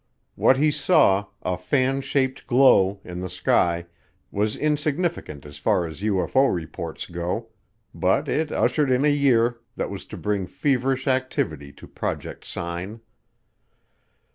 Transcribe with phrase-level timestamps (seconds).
[0.33, 3.85] What he saw, "a fan shaped glow" in the sky,
[4.31, 7.49] was insignificant as far as UFO reports go,
[7.93, 13.01] but it ushered in a year that was to bring feverish activity to Project Sign.